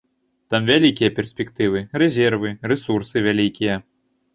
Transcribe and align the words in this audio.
Там 0.53 0.61
вялікія 0.71 1.11
перспектывы, 1.19 1.85
рэзервы, 2.05 2.59
рэсурсы 2.75 3.17
вялікія. 3.31 3.83